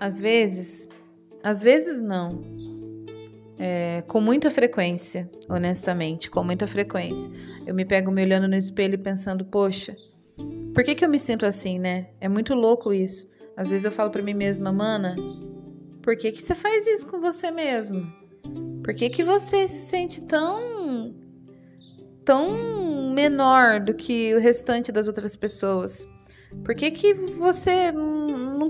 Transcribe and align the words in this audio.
Às 0.00 0.18
vezes, 0.18 0.88
às 1.42 1.62
vezes 1.62 2.00
não. 2.00 2.42
É, 3.58 4.02
com 4.08 4.22
muita 4.22 4.50
frequência, 4.50 5.30
honestamente, 5.46 6.30
com 6.30 6.42
muita 6.42 6.66
frequência. 6.66 7.30
Eu 7.66 7.74
me 7.74 7.84
pego 7.84 8.10
me 8.10 8.22
olhando 8.22 8.48
no 8.48 8.56
espelho 8.56 8.94
e 8.94 8.98
pensando, 8.98 9.44
poxa, 9.44 9.94
por 10.74 10.82
que, 10.82 10.94
que 10.94 11.04
eu 11.04 11.10
me 11.10 11.18
sinto 11.18 11.44
assim, 11.44 11.78
né? 11.78 12.08
É 12.18 12.26
muito 12.26 12.54
louco 12.54 12.94
isso. 12.94 13.28
Às 13.54 13.68
vezes 13.68 13.84
eu 13.84 13.92
falo 13.92 14.10
para 14.10 14.22
mim 14.22 14.32
mesma, 14.32 14.72
mana, 14.72 15.14
por 16.02 16.16
que, 16.16 16.32
que 16.32 16.40
você 16.40 16.54
faz 16.54 16.86
isso 16.86 17.06
com 17.06 17.20
você 17.20 17.50
mesmo? 17.50 18.10
Por 18.82 18.94
que, 18.94 19.10
que 19.10 19.22
você 19.22 19.68
se 19.68 19.82
sente 19.82 20.22
tão. 20.22 21.14
tão 22.24 23.12
menor 23.12 23.80
do 23.80 23.92
que 23.92 24.34
o 24.34 24.40
restante 24.40 24.90
das 24.90 25.06
outras 25.06 25.36
pessoas? 25.36 26.08
Por 26.64 26.74
que, 26.74 26.90
que 26.90 27.12
você 27.12 27.92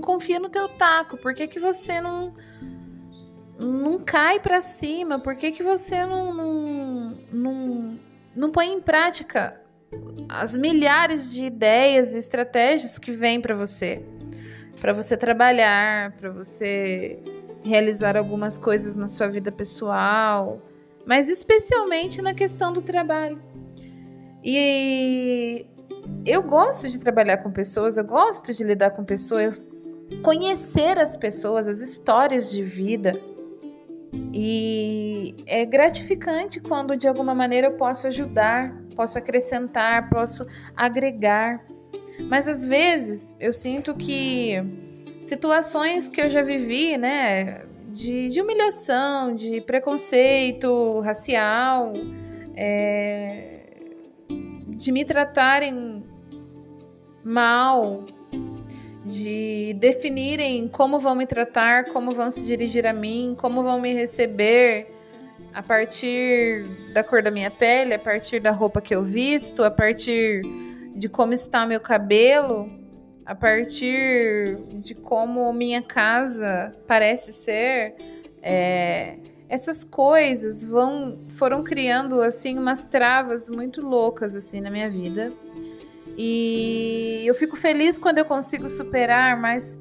confia 0.01 0.39
no 0.39 0.49
teu 0.49 0.67
taco? 0.67 1.17
Por 1.17 1.33
que, 1.33 1.47
que 1.47 1.59
você 1.59 2.01
não. 2.01 2.33
não 3.57 3.99
cai 3.99 4.39
para 4.39 4.61
cima? 4.61 5.19
Por 5.19 5.35
que, 5.35 5.51
que 5.51 5.63
você 5.63 6.05
não, 6.05 6.33
não, 6.33 7.17
não, 7.31 7.99
não 8.35 8.51
põe 8.51 8.67
em 8.73 8.81
prática 8.81 9.61
as 10.29 10.55
milhares 10.55 11.31
de 11.31 11.43
ideias 11.43 12.13
e 12.13 12.17
estratégias 12.17 12.97
que 12.97 13.11
vêm 13.11 13.39
para 13.39 13.55
você? 13.55 14.03
Para 14.79 14.93
você 14.93 15.15
trabalhar, 15.15 16.11
para 16.13 16.31
você 16.31 17.19
realizar 17.63 18.17
algumas 18.17 18.57
coisas 18.57 18.95
na 18.95 19.07
sua 19.07 19.27
vida 19.27 19.51
pessoal, 19.51 20.59
mas 21.05 21.29
especialmente 21.29 22.21
na 22.21 22.33
questão 22.33 22.73
do 22.73 22.81
trabalho. 22.81 23.41
E 24.43 25.65
eu 26.25 26.41
gosto 26.43 26.89
de 26.89 26.99
trabalhar 26.99 27.37
com 27.37 27.51
pessoas, 27.51 27.97
eu 27.97 28.03
gosto 28.03 28.53
de 28.53 28.63
lidar 28.63 28.91
com 28.91 29.03
pessoas, 29.03 29.65
conhecer 30.23 30.97
as 30.97 31.15
pessoas, 31.15 31.67
as 31.67 31.81
histórias 31.81 32.51
de 32.51 32.63
vida. 32.63 33.19
E 34.33 35.35
é 35.45 35.65
gratificante 35.65 36.59
quando 36.59 36.95
de 36.95 37.07
alguma 37.07 37.33
maneira 37.33 37.67
eu 37.67 37.73
posso 37.73 38.07
ajudar, 38.07 38.75
posso 38.95 39.17
acrescentar, 39.17 40.09
posso 40.09 40.45
agregar. 40.75 41.65
Mas 42.29 42.47
às 42.47 42.65
vezes 42.65 43.35
eu 43.39 43.53
sinto 43.53 43.95
que 43.95 44.55
situações 45.21 46.09
que 46.09 46.21
eu 46.21 46.29
já 46.29 46.41
vivi, 46.41 46.97
né, 46.97 47.65
de, 47.93 48.29
de 48.29 48.41
humilhação, 48.41 49.35
de 49.35 49.61
preconceito 49.61 50.99
racial, 50.99 51.93
é, 52.55 53.61
de 54.67 54.91
me 54.91 55.05
tratarem 55.05 56.03
mal, 57.23 58.05
de 59.05 59.60
definirem 59.73 60.67
como 60.67 60.99
vão 60.99 61.15
me 61.15 61.25
tratar, 61.25 61.85
como 61.85 62.11
vão 62.11 62.31
se 62.31 62.45
dirigir 62.45 62.85
a 62.85 62.93
mim, 62.93 63.35
como 63.37 63.63
vão 63.63 63.79
me 63.79 63.93
receber 63.93 64.87
a 65.53 65.61
partir 65.61 66.65
da 66.93 67.03
cor 67.03 67.21
da 67.21 67.31
minha 67.31 67.51
pele, 67.51 67.93
a 67.93 67.99
partir 67.99 68.39
da 68.39 68.51
roupa 68.51 68.81
que 68.81 68.95
eu 68.95 69.03
visto, 69.03 69.63
a 69.63 69.71
partir 69.71 70.41
de 70.95 71.09
como 71.09 71.33
está 71.33 71.65
meu 71.65 71.79
cabelo 71.79 72.81
a 73.25 73.35
partir 73.35 74.57
de 74.81 74.95
como 74.95 75.53
minha 75.53 75.81
casa 75.81 76.75
parece 76.87 77.31
ser, 77.31 77.95
é, 78.41 79.17
essas 79.47 79.83
coisas 79.83 80.65
vão 80.65 81.19
foram 81.29 81.63
criando 81.63 82.21
assim 82.21 82.57
umas 82.57 82.85
travas 82.85 83.47
muito 83.47 83.81
loucas 83.81 84.35
assim 84.35 84.59
na 84.59 84.69
minha 84.69 84.89
vida. 84.89 85.31
E 86.23 87.23
eu 87.25 87.33
fico 87.33 87.55
feliz 87.55 87.97
quando 87.97 88.19
eu 88.19 88.25
consigo 88.25 88.69
superar, 88.69 89.41
mas 89.41 89.79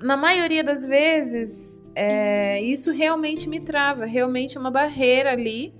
na 0.00 0.16
maioria 0.16 0.62
das 0.62 0.86
vezes 0.86 1.82
é, 1.96 2.62
isso 2.62 2.92
realmente 2.92 3.48
me 3.48 3.58
trava, 3.58 4.04
realmente 4.04 4.56
é 4.56 4.60
uma 4.60 4.70
barreira 4.70 5.32
ali 5.32 5.74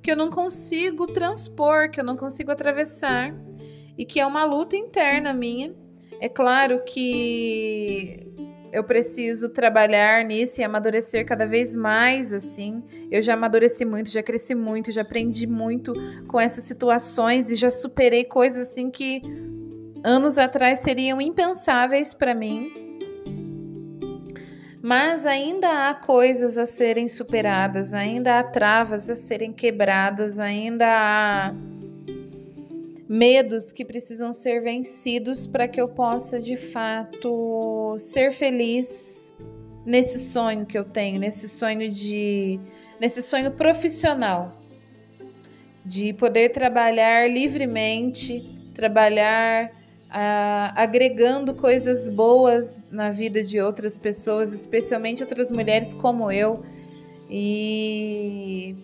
que 0.00 0.12
eu 0.12 0.16
não 0.16 0.30
consigo 0.30 1.08
transpor, 1.08 1.90
que 1.90 1.98
eu 1.98 2.04
não 2.04 2.16
consigo 2.16 2.52
atravessar 2.52 3.34
e 3.98 4.04
que 4.04 4.20
é 4.20 4.26
uma 4.26 4.44
luta 4.44 4.76
interna 4.76 5.34
minha. 5.34 5.74
É 6.20 6.28
claro 6.28 6.84
que 6.84 8.31
eu 8.72 8.82
preciso 8.82 9.50
trabalhar 9.50 10.24
nisso 10.24 10.60
e 10.60 10.64
amadurecer 10.64 11.26
cada 11.26 11.46
vez 11.46 11.74
mais, 11.74 12.32
assim. 12.32 12.82
Eu 13.10 13.20
já 13.20 13.34
amadureci 13.34 13.84
muito, 13.84 14.08
já 14.08 14.22
cresci 14.22 14.54
muito, 14.54 14.90
já 14.90 15.02
aprendi 15.02 15.46
muito 15.46 15.92
com 16.26 16.40
essas 16.40 16.64
situações 16.64 17.50
e 17.50 17.54
já 17.54 17.70
superei 17.70 18.24
coisas 18.24 18.70
assim 18.70 18.90
que 18.90 19.20
anos 20.02 20.38
atrás 20.38 20.80
seriam 20.80 21.20
impensáveis 21.20 22.14
para 22.14 22.34
mim. 22.34 22.70
Mas 24.82 25.26
ainda 25.26 25.88
há 25.88 25.94
coisas 25.94 26.56
a 26.56 26.66
serem 26.66 27.06
superadas, 27.06 27.92
ainda 27.92 28.38
há 28.38 28.42
travas 28.42 29.08
a 29.08 29.14
serem 29.14 29.52
quebradas, 29.52 30.38
ainda 30.38 30.86
há 30.88 31.54
medos 33.12 33.70
que 33.70 33.84
precisam 33.84 34.32
ser 34.32 34.62
vencidos 34.62 35.46
para 35.46 35.68
que 35.68 35.78
eu 35.78 35.86
possa 35.86 36.40
de 36.40 36.56
fato 36.56 37.94
ser 37.98 38.32
feliz 38.32 39.34
nesse 39.84 40.18
sonho 40.18 40.64
que 40.64 40.78
eu 40.78 40.84
tenho, 40.86 41.20
nesse 41.20 41.46
sonho 41.46 41.90
de 41.90 42.58
nesse 42.98 43.20
sonho 43.20 43.50
profissional 43.50 44.56
de 45.84 46.14
poder 46.14 46.52
trabalhar 46.52 47.28
livremente, 47.28 48.50
trabalhar 48.72 49.70
ah, 50.08 50.72
agregando 50.74 51.54
coisas 51.54 52.08
boas 52.08 52.80
na 52.90 53.10
vida 53.10 53.44
de 53.44 53.60
outras 53.60 53.98
pessoas, 53.98 54.54
especialmente 54.54 55.22
outras 55.22 55.50
mulheres 55.50 55.92
como 55.92 56.32
eu. 56.32 56.64
E 57.28 58.74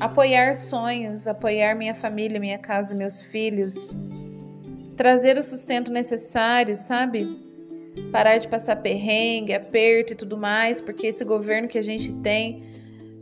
apoiar 0.00 0.54
sonhos, 0.54 1.26
apoiar 1.26 1.74
minha 1.74 1.94
família, 1.94 2.40
minha 2.40 2.58
casa, 2.58 2.94
meus 2.94 3.22
filhos, 3.22 3.94
trazer 4.96 5.38
o 5.38 5.42
sustento 5.42 5.90
necessário, 5.90 6.76
sabe? 6.76 7.38
Parar 8.10 8.38
de 8.38 8.48
passar 8.48 8.76
perrengue, 8.76 9.52
aperto 9.54 10.12
e 10.12 10.16
tudo 10.16 10.36
mais, 10.36 10.80
porque 10.80 11.06
esse 11.06 11.24
governo 11.24 11.68
que 11.68 11.78
a 11.78 11.82
gente 11.82 12.12
tem, 12.20 12.62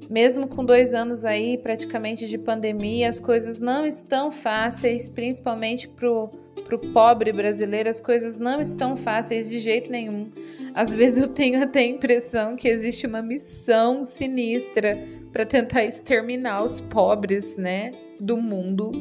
mesmo 0.08 0.48
com 0.48 0.64
dois 0.64 0.94
anos 0.94 1.24
aí 1.24 1.58
praticamente 1.58 2.26
de 2.26 2.38
pandemia, 2.38 3.08
as 3.08 3.20
coisas 3.20 3.60
não 3.60 3.86
estão 3.86 4.30
fáceis, 4.30 5.08
principalmente 5.08 5.88
pro 5.88 6.30
pro 6.64 6.78
pobre 6.78 7.32
brasileiro, 7.32 7.88
as 7.88 8.00
coisas 8.00 8.38
não 8.38 8.60
estão 8.60 8.96
fáceis 8.96 9.48
de 9.48 9.58
jeito 9.60 9.90
nenhum. 9.90 10.30
Às 10.74 10.94
vezes 10.94 11.22
eu 11.22 11.28
tenho 11.28 11.62
até 11.62 11.80
a 11.80 11.86
impressão 11.86 12.56
que 12.56 12.68
existe 12.68 13.06
uma 13.06 13.22
missão 13.22 14.04
sinistra 14.04 14.98
para 15.32 15.46
tentar 15.46 15.84
exterminar 15.84 16.62
os 16.62 16.80
pobres, 16.80 17.56
né, 17.56 17.92
do 18.20 18.36
mundo, 18.36 18.92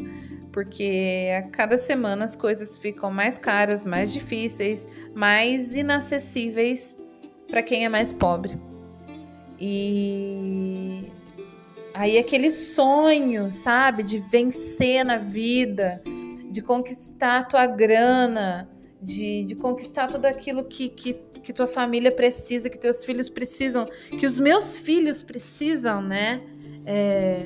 porque 0.52 1.30
a 1.38 1.44
cada 1.44 1.78
semana 1.78 2.24
as 2.24 2.36
coisas 2.36 2.78
ficam 2.78 3.12
mais 3.12 3.38
caras, 3.38 3.86
mais 3.86 4.12
difíceis, 4.12 4.88
mais 5.14 5.76
inacessíveis 5.76 7.00
para 7.48 7.62
quem 7.62 7.86
é 7.86 7.90
mais 7.90 8.12
pobre. 8.12 8.58
E 9.60 11.06
aí 11.94 12.18
aquele 12.18 12.50
sonho, 12.50 13.52
sabe, 13.52 14.04
de 14.04 14.20
vencer 14.20 15.06
na 15.06 15.18
vida, 15.18 16.02
de 16.52 16.62
conquistar 16.62 17.40
a 17.40 17.44
tua 17.44 17.66
grana, 17.66 18.70
de, 19.02 19.44
de 19.46 19.56
conquistar 19.56 20.08
tudo 20.08 20.26
aquilo 20.26 20.66
que, 20.66 20.90
que, 20.90 21.14
que 21.42 21.54
tua 21.54 21.66
família 21.68 22.12
precisa, 22.12 22.70
que 22.70 22.78
teus 22.78 23.04
filhos 23.04 23.30
precisam, 23.30 23.88
que 24.20 24.26
os 24.26 24.38
meus 24.38 24.78
filhos 24.78 25.24
precisam, 25.24 26.02
né? 26.02 26.42
É, 26.86 27.46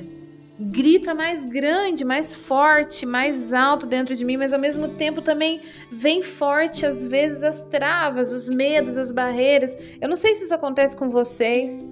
grita 0.58 1.14
mais 1.14 1.44
grande, 1.44 2.04
mais 2.04 2.34
forte, 2.34 3.04
mais 3.04 3.52
alto 3.52 3.86
dentro 3.86 4.14
de 4.14 4.24
mim, 4.24 4.36
mas 4.36 4.52
ao 4.52 4.58
mesmo 4.58 4.88
tempo 4.88 5.20
também 5.20 5.60
vem 5.92 6.22
forte 6.22 6.84
às 6.84 7.04
vezes 7.04 7.42
as 7.42 7.62
travas, 7.62 8.32
os 8.32 8.48
medos, 8.48 8.96
as 8.96 9.12
barreiras. 9.12 9.76
Eu 10.00 10.08
não 10.08 10.16
sei 10.16 10.34
se 10.34 10.44
isso 10.44 10.54
acontece 10.54 10.96
com 10.96 11.10
vocês, 11.10 11.86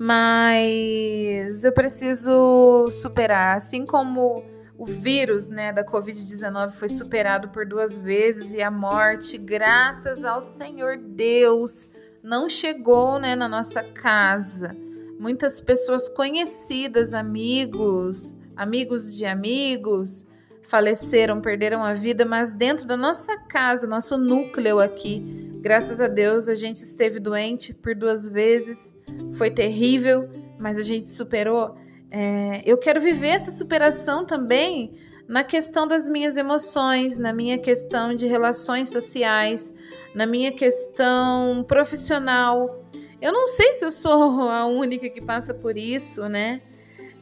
mas 0.00 1.64
eu 1.64 1.72
preciso 1.72 2.90
superar, 2.90 3.56
assim 3.56 3.86
como 3.86 4.42
o 4.78 4.86
vírus 4.86 5.48
né, 5.48 5.72
da 5.72 5.84
Covid-19 5.84 6.70
foi 6.70 6.88
superado 6.88 7.48
por 7.48 7.66
duas 7.66 7.98
vezes 7.98 8.52
e 8.52 8.62
a 8.62 8.70
morte, 8.70 9.36
graças 9.36 10.24
ao 10.24 10.40
Senhor 10.40 10.96
Deus, 10.96 11.90
não 12.22 12.48
chegou 12.48 13.18
né, 13.18 13.34
na 13.34 13.48
nossa 13.48 13.82
casa. 13.82 14.76
Muitas 15.18 15.60
pessoas 15.60 16.08
conhecidas, 16.08 17.12
amigos, 17.12 18.38
amigos 18.54 19.16
de 19.16 19.24
amigos, 19.24 20.28
faleceram, 20.62 21.40
perderam 21.40 21.82
a 21.82 21.92
vida, 21.92 22.24
mas 22.24 22.52
dentro 22.52 22.86
da 22.86 22.96
nossa 22.96 23.36
casa, 23.36 23.84
nosso 23.84 24.16
núcleo 24.16 24.78
aqui, 24.78 25.18
graças 25.60 26.00
a 26.00 26.06
Deus, 26.06 26.48
a 26.48 26.54
gente 26.54 26.76
esteve 26.76 27.18
doente 27.18 27.74
por 27.74 27.96
duas 27.96 28.28
vezes, 28.28 28.96
foi 29.32 29.50
terrível, 29.50 30.28
mas 30.56 30.78
a 30.78 30.84
gente 30.84 31.06
superou. 31.06 31.76
É, 32.10 32.62
eu 32.64 32.78
quero 32.78 33.00
viver 33.00 33.28
essa 33.28 33.50
superação 33.50 34.24
também 34.24 34.94
na 35.28 35.44
questão 35.44 35.86
das 35.86 36.08
minhas 36.08 36.38
emoções, 36.38 37.18
na 37.18 37.32
minha 37.34 37.58
questão 37.58 38.14
de 38.14 38.26
relações 38.26 38.88
sociais, 38.88 39.74
na 40.14 40.26
minha 40.26 40.50
questão 40.52 41.62
profissional. 41.68 42.82
Eu 43.20 43.32
não 43.32 43.46
sei 43.46 43.74
se 43.74 43.84
eu 43.84 43.92
sou 43.92 44.40
a 44.48 44.64
única 44.64 45.08
que 45.10 45.20
passa 45.20 45.52
por 45.52 45.76
isso, 45.76 46.28
né? 46.28 46.62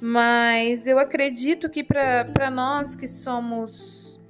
Mas 0.00 0.87
eu 0.87 0.99
acredito 0.99 1.69
que 1.69 1.83
para 1.83 2.50
nós 2.50 2.94
que 2.94 3.09
somos 3.09 4.21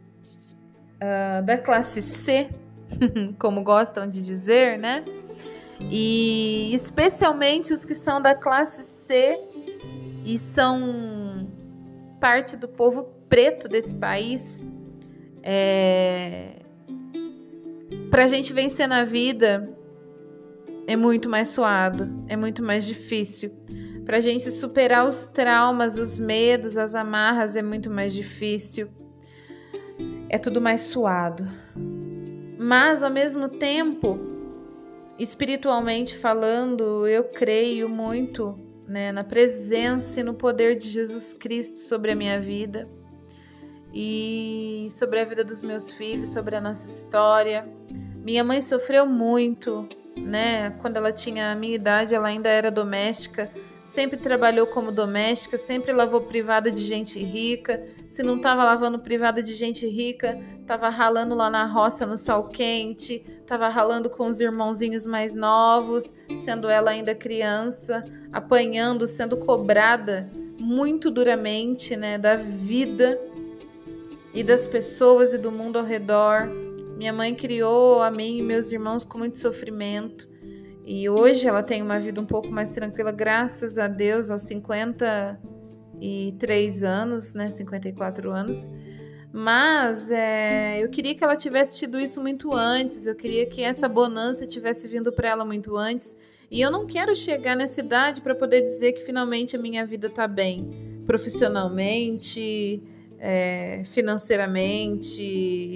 uh, 0.97 1.45
da 1.45 1.59
classe 1.59 2.01
C, 2.01 2.49
como 3.39 3.63
gostam 3.63 4.09
de 4.09 4.23
dizer, 4.23 4.79
né? 4.79 5.05
E 5.81 6.71
especialmente 6.73 7.75
os 7.75 7.85
que 7.85 7.95
são 7.95 8.23
da 8.23 8.35
classe 8.35 8.83
C 8.83 9.39
e 10.27 10.37
são 10.37 11.49
parte 12.21 12.57
do 12.57 12.67
povo 12.67 13.05
preto 13.29 13.69
desse 13.69 13.95
país, 13.95 14.67
é... 15.41 16.63
para 18.11 18.25
a 18.25 18.29
gente 18.29 18.53
vencer 18.53 18.89
na 18.89 19.05
vida 19.05 19.73
é 20.89 20.97
muito 20.97 21.29
mais 21.29 21.49
suado, 21.49 22.09
é 22.29 22.37
muito 22.37 22.61
mais 22.61 22.85
difícil. 22.85 23.53
Para 24.05 24.17
a 24.17 24.21
gente 24.21 24.51
superar 24.51 25.07
os 25.07 25.29
traumas, 25.29 25.97
os 25.97 26.19
medos, 26.19 26.77
as 26.77 26.97
amarras 26.97 27.55
é 27.55 27.63
muito 27.63 27.89
mais 27.89 28.13
difícil. 28.13 28.89
É 30.29 30.39
tudo 30.39 30.61
mais 30.61 30.83
suado. 30.83 31.47
Mas 32.59 33.03
ao 33.03 33.11
mesmo 33.11 33.49
tempo, 33.49 34.19
espiritualmente 35.19 36.17
falando, 36.17 37.07
eu 37.07 37.25
creio 37.25 37.89
muito 37.89 38.66
né, 38.87 39.13
na 39.13 39.25
presença 39.25 40.21
e 40.21 40.23
no 40.23 40.35
poder 40.35 40.77
de 40.77 40.89
Jesus 40.89 41.33
Cristo 41.33 41.79
sobre 41.79 42.13
a 42.13 42.17
minha 42.17 42.41
vida 42.41 42.89
e 43.93 44.89
sobre 44.91 45.21
a 45.21 45.25
vida 45.25 45.45
dos 45.45 45.63
meus 45.63 45.91
filhos, 45.91 46.31
sobre 46.31 46.55
a 46.57 46.61
nossa 46.61 46.87
história. 46.87 47.67
Minha 48.17 48.45
mãe 48.45 48.61
sofreu 48.61 49.07
muito, 49.07 49.89
né? 50.17 50.71
Quando 50.83 50.97
ela 50.97 51.13
tinha 51.13 51.53
a 51.53 51.55
minha 51.55 51.75
idade, 51.75 52.15
ela 52.15 52.29
ainda 52.29 52.49
era 52.49 52.71
doméstica, 52.71 53.51
sempre 53.87 54.17
trabalhou 54.17 54.67
como 54.67 54.91
doméstica, 54.91 55.57
sempre 55.57 55.93
lavou 55.93 56.21
privada 56.23 56.73
de 56.73 56.83
gente 56.83 57.23
rica. 57.23 57.87
Se 58.09 58.21
não 58.21 58.37
estava 58.37 58.65
lavando 58.65 58.99
privada 58.99 59.41
de 59.41 59.55
gente 59.55 59.87
rica, 59.87 60.39
estava 60.61 60.89
ralando 60.89 61.37
lá 61.37 61.49
na 61.49 61.65
roça 61.65 62.05
no 62.05 62.19
sol 62.19 62.49
quente, 62.49 63.25
estava 63.41 63.69
ralando 63.69 64.11
com 64.11 64.27
os 64.27 64.41
irmãozinhos 64.41 65.07
mais 65.07 65.37
novos, 65.37 66.13
sendo 66.37 66.69
ela 66.69 66.91
ainda 66.91 67.15
criança, 67.15 68.05
apanhando, 68.33 69.07
sendo 69.07 69.37
cobrada 69.37 70.29
muito 70.59 71.09
duramente, 71.09 71.95
né, 71.95 72.19
da 72.19 72.35
vida 72.35 73.21
e 74.35 74.43
das 74.43 74.67
pessoas 74.67 75.33
e 75.33 75.39
do 75.39 75.53
mundo 75.53 75.79
ao 75.79 75.85
redor. 75.85 76.49
Minha 76.97 77.13
mãe 77.13 77.37
criou 77.37 78.03
a 78.03 78.11
mim 78.11 78.39
e 78.39 78.43
meus 78.43 78.73
irmãos 78.73 79.05
com 79.05 79.17
muito 79.17 79.39
sofrimento. 79.39 80.29
E 80.87 81.09
hoje 81.09 81.49
ela 81.49 81.65
tem 81.65 81.83
uma 81.83 81.99
vida 81.99 82.21
um 82.21 82.25
pouco 82.25 82.49
mais 82.49 82.71
tranquila, 82.71 83.11
graças 83.11 83.77
a 83.77 83.89
Deus, 83.89 84.31
aos 84.31 84.43
53 84.43 86.85
anos, 86.85 87.35
né? 87.35 87.51
54 87.51 88.31
anos. 88.31 88.71
Mas 89.33 90.13
é, 90.13 90.81
eu 90.81 90.89
queria 90.89 91.17
que 91.17 91.25
ela 91.25 91.37
tivesse 91.37 91.77
tido 91.77 91.99
isso 91.99 92.23
muito 92.23 92.55
antes, 92.55 93.05
eu 93.05 93.17
queria 93.17 93.47
que 93.47 93.63
essa 93.63 93.89
bonança 93.89 94.47
tivesse 94.47 94.87
vindo 94.87 95.13
para 95.13 95.29
ela 95.29 95.45
muito 95.45 95.77
antes. 95.77 96.17
E 96.49 96.61
eu 96.61 96.71
não 96.71 96.87
quero 96.87 97.17
chegar 97.17 97.57
nessa 97.57 97.81
idade 97.81 98.21
para 98.21 98.37
poder 98.37 98.61
dizer 98.61 98.93
que 98.93 99.01
finalmente 99.01 99.57
a 99.57 99.59
minha 99.59 99.85
vida 99.85 100.07
está 100.07 100.29
bem, 100.29 101.03
profissionalmente, 101.05 102.81
é, 103.19 103.83
financeiramente, 103.87 105.21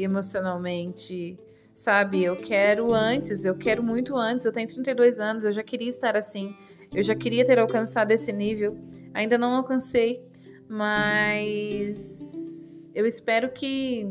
emocionalmente, 0.00 1.36
sabe? 1.80 2.22
Eu 2.22 2.36
quero 2.36 2.92
antes, 2.92 3.42
eu 3.42 3.56
quero 3.56 3.82
muito 3.82 4.14
antes. 4.14 4.44
Eu 4.44 4.52
tenho 4.52 4.68
32 4.68 5.18
anos, 5.18 5.44
eu 5.44 5.52
já 5.52 5.62
queria 5.62 5.88
estar 5.88 6.14
assim, 6.14 6.54
eu 6.92 7.02
já 7.02 7.14
queria 7.14 7.42
ter 7.42 7.58
alcançado 7.58 8.10
esse 8.10 8.30
nível. 8.32 8.76
Ainda 9.14 9.38
não 9.38 9.54
alcancei, 9.54 10.22
mas 10.68 11.96
eu 12.94 13.06
espero 13.06 13.50
que 13.50 14.06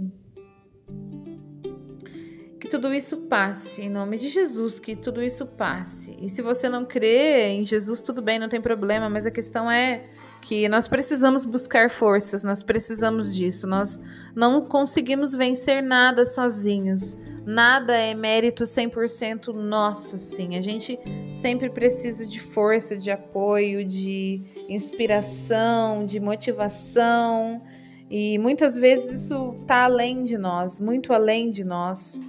que 2.59 2.67
tudo 2.67 2.91
isso 2.93 3.27
passe, 3.27 3.83
em 3.83 3.89
nome 3.89 4.17
de 4.17 4.29
Jesus, 4.29 4.79
que 4.79 4.95
tudo 4.95 5.21
isso 5.21 5.45
passe. 5.45 6.17
E 6.19 6.27
se 6.27 6.41
você 6.41 6.67
não 6.67 6.83
crê 6.83 7.49
em 7.49 7.65
Jesus, 7.65 8.01
tudo 8.01 8.21
bem, 8.21 8.39
não 8.39 8.49
tem 8.49 8.59
problema, 8.59 9.09
mas 9.09 9.27
a 9.27 9.31
questão 9.31 9.69
é 9.69 10.09
que 10.41 10.67
nós 10.67 10.87
precisamos 10.87 11.45
buscar 11.45 11.89
forças, 11.89 12.43
nós 12.43 12.63
precisamos 12.63 13.33
disso. 13.33 13.67
Nós 13.67 14.01
não 14.35 14.65
conseguimos 14.65 15.33
vencer 15.33 15.83
nada 15.83 16.25
sozinhos. 16.25 17.17
Nada 17.49 17.95
é 17.95 18.13
mérito 18.13 18.63
100% 18.63 19.47
nosso, 19.53 20.17
assim. 20.17 20.55
A 20.55 20.61
gente 20.61 20.99
sempre 21.31 21.69
precisa 21.69 22.27
de 22.27 22.39
força, 22.39 22.95
de 22.95 23.09
apoio, 23.09 23.83
de 23.83 24.43
inspiração, 24.69 26.05
de 26.05 26.19
motivação. 26.19 27.61
E 28.09 28.37
muitas 28.37 28.75
vezes 28.75 29.23
isso 29.23 29.55
está 29.61 29.85
além 29.85 30.23
de 30.23 30.37
nós, 30.37 30.79
muito 30.79 31.11
além 31.11 31.49
de 31.49 31.63
nós. 31.63 32.21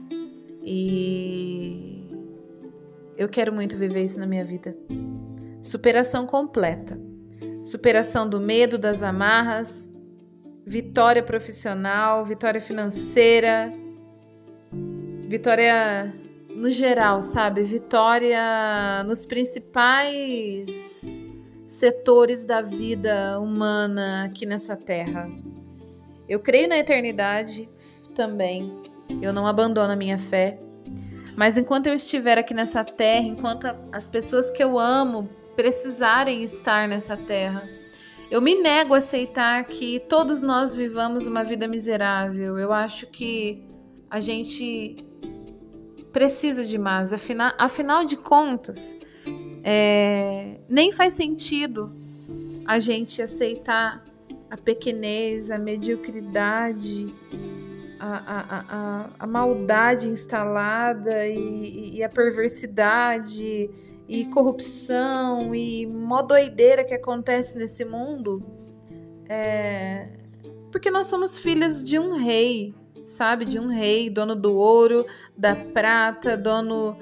E 0.62 2.05
eu 3.16 3.28
quero 3.28 3.52
muito 3.52 3.76
viver 3.76 4.05
isso 4.05 4.19
na 4.19 4.26
minha 4.26 4.44
vida. 4.44 4.75
Superação 5.61 6.26
completa 6.26 6.99
superação 7.61 8.28
do 8.28 8.40
medo, 8.40 8.78
das 8.78 9.02
amarras, 9.02 9.88
vitória 10.66 11.23
profissional, 11.23 12.25
vitória 12.25 12.61
financeira, 12.61 13.73
vitória 15.30 16.12
no 16.56 16.72
geral, 16.72 17.22
sabe? 17.22 17.62
Vitória 17.62 19.04
nos 19.06 19.24
principais 19.24 21.24
setores 21.64 22.44
da 22.44 22.60
vida 22.60 23.38
humana 23.38 24.24
aqui 24.24 24.44
nessa 24.44 24.76
terra. 24.76 25.30
Eu 26.28 26.40
creio 26.40 26.68
na 26.68 26.78
eternidade 26.78 27.68
também. 28.12 28.76
Eu 29.22 29.32
não 29.32 29.46
abandono 29.46 29.92
a 29.92 29.96
minha 29.96 30.18
fé. 30.18 30.58
Mas 31.36 31.56
enquanto 31.56 31.86
eu 31.86 31.94
estiver 31.94 32.36
aqui 32.36 32.52
nessa 32.52 32.82
terra, 32.82 33.28
enquanto 33.28 33.68
as 33.92 34.08
pessoas 34.08 34.50
que 34.50 34.64
eu 34.64 34.80
amo 34.80 35.30
precisarem 35.54 36.42
estar 36.42 36.88
nessa 36.88 37.16
terra. 37.16 37.68
Eu 38.28 38.40
me 38.40 38.60
nego 38.60 38.94
a 38.94 38.98
aceitar 38.98 39.64
que 39.66 40.00
todos 40.08 40.42
nós 40.42 40.74
vivamos 40.74 41.25
uma 41.25 41.44
vida 41.44 41.68
miserável. 41.68 42.58
Eu 42.58 42.72
acho 42.72 43.06
que 43.06 43.69
a 44.11 44.19
gente 44.21 45.05
precisa 46.12 46.64
de 46.64 46.76
mais. 46.76 47.12
Afinal, 47.12 47.52
afinal 47.57 48.05
de 48.05 48.17
contas, 48.17 48.97
é, 49.62 50.59
nem 50.69 50.90
faz 50.90 51.14
sentido 51.14 51.93
a 52.67 52.79
gente 52.79 53.23
aceitar 53.23 54.05
a 54.50 54.57
pequenez, 54.57 55.50
a 55.50 55.59
mediocridade, 55.59 57.14
a, 58.00 58.17
a, 58.17 58.64
a, 58.69 59.11
a 59.21 59.26
maldade 59.26 60.09
instalada 60.09 61.26
e, 61.29 61.97
e 61.97 62.02
a 62.02 62.09
perversidade 62.09 63.71
e 64.09 64.25
corrupção 64.26 65.55
e 65.55 65.87
mó 65.87 66.21
doideira 66.23 66.85
que 66.85 66.95
acontece 66.95 67.57
nesse 67.57 67.85
mundo, 67.85 68.43
é 69.29 70.09
porque 70.71 70.90
nós 70.90 71.09
somos 71.09 71.37
filhas 71.37 71.87
de 71.87 71.99
um 71.99 72.17
rei, 72.17 72.75
sabe? 73.04 73.45
De 73.45 73.59
um 73.59 73.69
rei, 73.69 74.11
dono 74.11 74.35
do 74.35 74.54
ouro, 74.54 75.07
da 75.37 75.54
prata, 75.54 76.37
dono 76.37 76.97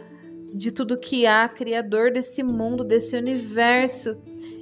de 0.55 0.73
tudo 0.73 0.99
que 0.99 1.27
há, 1.27 1.49
criador 1.49 2.11
desse 2.11 2.43
mundo, 2.43 2.83
desse 2.83 3.17
universo. 3.17 4.17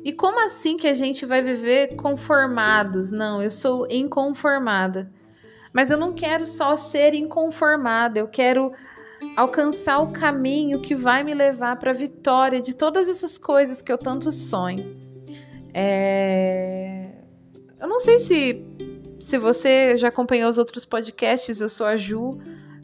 E 0.05 0.13
como 0.13 0.45
assim 0.45 0.77
que 0.77 0.87
a 0.87 0.95
gente 0.95 1.25
vai 1.25 1.43
viver 1.43 1.97
conformados? 1.97 3.13
Não, 3.13 3.43
eu 3.43 3.51
sou 3.51 3.87
inconformada. 3.91 5.11
Mas 5.73 5.91
eu 5.91 5.99
não 5.99 6.13
quero 6.13 6.47
só 6.47 6.77
ser 6.77 7.15
inconformada, 7.15 8.19
eu 8.19 8.27
quero 8.27 8.73
alcançar 9.37 9.99
o 10.01 10.13
caminho 10.13 10.81
que 10.81 10.95
vai 10.95 11.23
me 11.23 11.35
levar 11.35 11.77
para 11.77 11.91
a 11.91 11.95
vitória 11.95 12.61
de 12.61 12.75
todas 12.75 13.09
essas 13.09 13.37
coisas 13.37 13.83
que 13.83 13.93
eu 13.93 13.99
tanto 13.99 14.33
sonho. 14.33 14.97
É... 15.73 17.11
Eu 17.79 17.89
não 17.89 18.01
sei 18.01 18.19
se, 18.19 18.67
se 19.27 19.39
você 19.39 19.99
já 19.99 20.07
acompanhou 20.07 20.49
os 20.49 20.57
outros 20.57 20.85
podcasts, 20.85 21.61
eu 21.61 21.69
sou 21.69 21.85
a 21.85 21.97
Ju, 21.97 22.39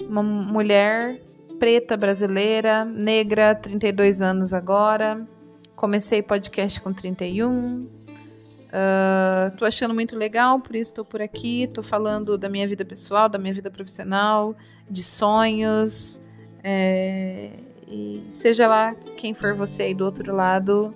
uma 0.08 0.24
mulher 0.24 1.22
preta 1.56 1.96
brasileira, 1.96 2.84
negra, 2.84 3.54
32 3.54 4.20
anos 4.20 4.52
agora. 4.52 5.24
Comecei 5.76 6.20
podcast 6.20 6.80
com 6.80 6.92
31. 6.92 7.86
Uh, 7.86 9.56
tô 9.56 9.64
achando 9.64 9.94
muito 9.94 10.16
legal, 10.16 10.58
por 10.58 10.74
isso 10.74 10.90
estou 10.90 11.04
por 11.04 11.22
aqui. 11.22 11.70
Tô 11.72 11.80
falando 11.80 12.36
da 12.36 12.48
minha 12.48 12.66
vida 12.66 12.84
pessoal, 12.84 13.28
da 13.28 13.38
minha 13.38 13.54
vida 13.54 13.70
profissional, 13.70 14.56
de 14.90 15.04
sonhos, 15.04 16.20
é, 16.64 17.50
e 17.86 18.24
seja 18.28 18.66
lá 18.66 18.96
quem 19.16 19.32
for 19.32 19.54
você 19.54 19.84
aí 19.84 19.94
do 19.94 20.04
outro 20.04 20.34
lado, 20.34 20.92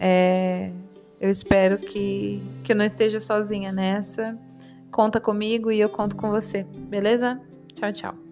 é, 0.00 0.72
eu 1.20 1.28
espero 1.28 1.76
que, 1.76 2.42
que 2.64 2.72
eu 2.72 2.76
não 2.76 2.84
esteja 2.86 3.20
sozinha 3.20 3.70
nessa. 3.70 4.45
Conta 4.96 5.20
comigo 5.20 5.70
e 5.70 5.78
eu 5.78 5.90
conto 5.90 6.16
com 6.16 6.30
você, 6.30 6.64
beleza? 6.64 7.38
Tchau, 7.74 7.92
tchau. 7.92 8.25